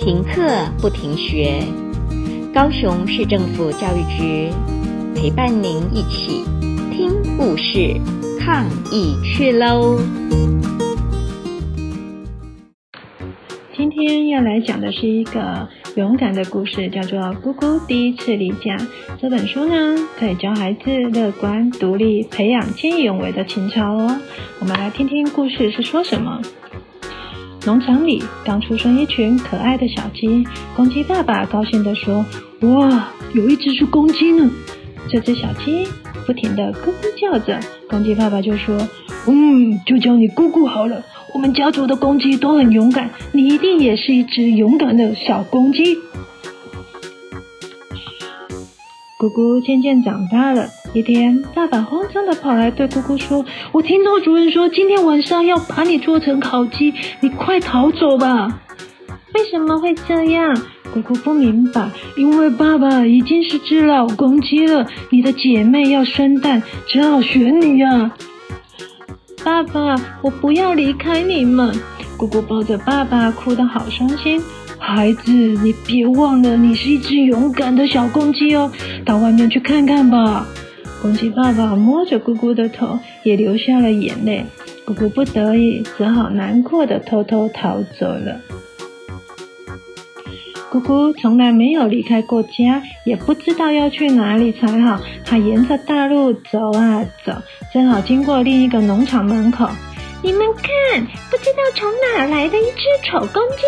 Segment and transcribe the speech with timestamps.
[0.00, 1.62] 停课不停学，
[2.54, 4.48] 高雄市政府教育局
[5.14, 6.42] 陪伴您一起
[6.90, 8.00] 听故事、
[8.40, 9.98] 抗疫去喽！
[13.76, 18.78] 今天要来讲的是一个勇敢的故事，叫做《咕咕第一次离家》。
[19.20, 24.18] 这本书呢，可以教孩子乐观、独立，培养见义勇为的情操哦。
[24.60, 26.40] 我们来听听故事是说什么。
[27.66, 32.24] 农场里刚出生一群可爱的小鸡，公鸡爸爸高兴地说
[32.62, 34.50] ：“哇，有一只是公鸡呢！”
[35.10, 35.86] 这只小鸡
[36.26, 38.78] 不停地咕咕叫着，公鸡爸爸就说
[39.28, 41.02] ：“嗯，就叫你咕咕好了。
[41.34, 45.96] 我们家族的公鸡都很勇敢，你一定也是一只勇敢的小公鸡。”
[49.20, 50.70] 咕咕渐渐长大了。
[50.92, 58.60] 一天，爸爸慌张的跑来对姑姑说：“我听到主人说今天晚上要把你做成烤鸡，你快逃走吧！”
[59.34, 60.52] 为什么会这样？
[60.92, 61.88] 姑姑不明白。
[62.16, 68.10] 因为爸爸已经是只老公鸡了，你的姐妹要生蛋，只好选你呀。
[69.44, 71.72] 爸爸，我不要离开你们。
[72.18, 74.42] 姑姑抱着爸爸，哭得好伤心。
[74.76, 78.70] 孩子，你别忘了，你是一只勇敢的小公鸡哦，
[79.04, 80.44] 到外面去看看吧。
[81.00, 84.44] 公鸡爸爸摸着咕咕的头，也流下了眼泪。
[84.86, 88.40] 咕咕不得已，只好难过的偷偷逃走了。
[90.70, 95.00] 咕咕从来没有离开过家，也不知道要去哪里才好。
[95.24, 97.32] 他沿着大路走啊走，
[97.72, 99.68] 正好经过另一个农场门口。
[100.22, 103.62] 你们看，不知道从哪来的一只丑公鸡。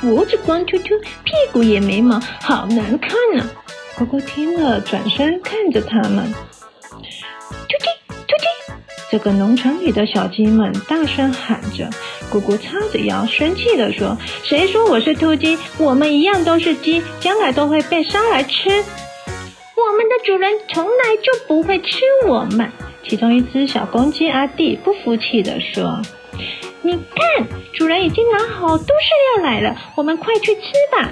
[0.00, 3.67] 脖子光秃秃，屁股也没毛，好难看呢、啊。
[3.98, 6.32] 咕咕听了，转身看着他们。
[6.92, 7.88] 突击
[8.28, 8.44] 突击！
[9.10, 11.90] 这个农场里的小鸡们大声喊着。
[12.30, 15.58] 咕咕叉着腰，生气地说：“谁说我是秃鸡？
[15.78, 18.68] 我们一样都是鸡，将来都会被杀来吃。
[18.70, 22.70] 我们的主人从来就不会吃我们。”
[23.02, 26.00] 其中一只小公鸡阿弟不服气地说。
[26.82, 30.60] 你看，主人已经拿好多饲料来了，我们快去吃
[30.92, 31.10] 吧。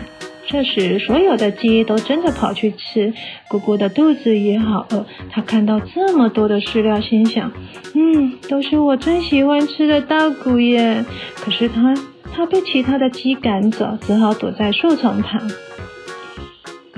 [0.49, 3.13] 这时，所有的鸡都争着跑去吃。
[3.49, 7.51] 咕咕的肚子也好饿，他看到这么多的饲料，心想：
[7.95, 11.05] 嗯，都是我最喜欢吃的稻谷耶。
[11.37, 11.95] 可是他，
[12.33, 15.41] 他被其他的鸡赶走，只好躲在树丛旁。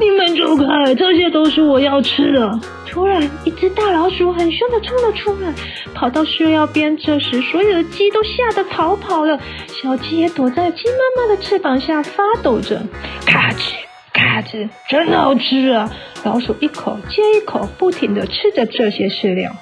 [0.00, 2.60] 你们走开，这些都是我要吃的。
[2.86, 5.52] 突然，一只大老鼠很凶的冲了出来，
[5.94, 6.96] 跑到饲料边。
[6.96, 12.80] 这时，所有的鸡都吓得逃跑了，小鸡也躲在鸡妈妈的翅膀下发抖着。
[13.26, 13.72] 咔吱
[14.12, 15.90] 咔吱，真好吃啊！
[16.24, 19.52] 老鼠一口接一口，不停的吃着这些饲料。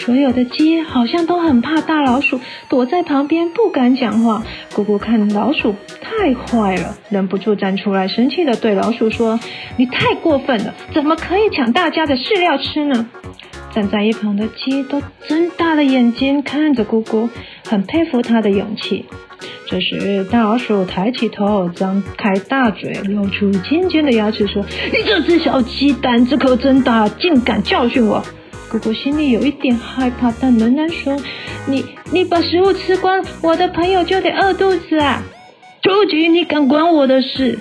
[0.00, 4.42] 所有的鸡好像都很怕大老鼠，躲在旁边不敢讲话。
[4.74, 9.38] 咕咕看老鼠太坏了，忍不住站出来，生气地对老鼠说
[9.78, 13.08] ：“你太过分了，怎么可以抢大家的饲料吃呢？”
[13.74, 17.28] 站在一旁的鸡都睁大了眼睛看着咕咕，
[17.66, 19.06] 很佩服他的勇气。
[19.66, 24.62] 这时，大老鼠抬起头，张开大嘴，露出尖尖的牙齿，说
[24.92, 28.22] ：“你这只小鸡胆子可真大，竟敢教训我！”
[28.72, 31.14] 姑姑心里有一点害怕，但仍然说
[31.68, 35.22] ：“你你把食物吃光，我的朋友就得饿肚子啊！”
[35.82, 37.58] 究竟你敢管我的事？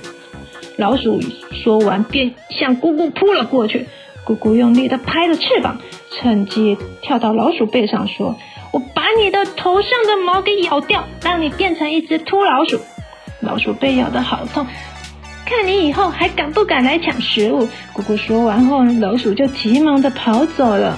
[0.78, 1.20] 老鼠
[1.52, 3.88] 说完，便向姑姑扑了过去。
[4.24, 8.38] 姑姑用力的拍着翅膀，趁机跳到老鼠背上，说
[8.72, 12.80] ：“我把你的头上的毛给咬掉，让你变成一只秃老鼠。”
[13.42, 14.66] 老鼠被咬得好痛。
[15.52, 17.68] 看你以后还敢不敢来抢食物？
[17.92, 20.98] 姑姑说完后，老鼠就急忙的跑走了。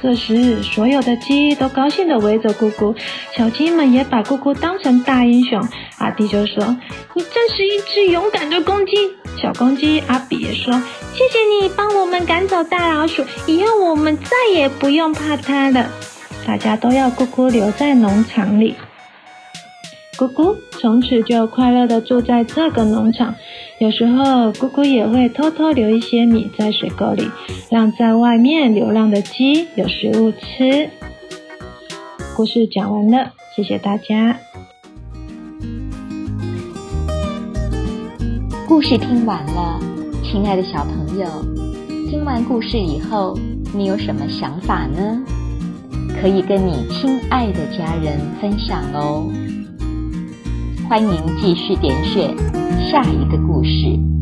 [0.00, 2.94] 这时，所有的鸡都高兴的围着姑姑，
[3.36, 5.62] 小鸡们也把姑姑当成大英雄。
[5.98, 6.76] 阿弟就说
[7.14, 8.92] ：“你真是一只勇敢的公鸡。”
[9.40, 10.72] 小公鸡阿比也说
[11.12, 15.90] ：“谢谢你帮我们赶走大老鼠，以后我们再也不用怕它了。”
[16.46, 18.74] 大家都要姑姑留在农场里。
[20.16, 23.34] 姑姑从此就快乐的住在这个农场。
[23.80, 27.28] 有时候，姑姑也会偷偷留一些米在水沟里，
[27.70, 30.88] 让在外面流浪的鸡有食物吃。
[32.36, 34.36] 故事讲完了，谢谢大家。
[38.66, 39.80] 故事听完了，
[40.22, 41.26] 亲爱的小朋友，
[42.08, 43.36] 听完故事以后，
[43.74, 45.20] 你有什么想法呢？
[46.20, 49.28] 可以跟你亲爱的家人分享哦。
[50.88, 52.36] 欢迎继续点选
[52.90, 54.13] 下一个故事。